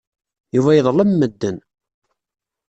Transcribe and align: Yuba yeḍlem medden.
Yuba 0.55 0.71
yeḍlem 0.77 1.11
medden. 1.15 1.57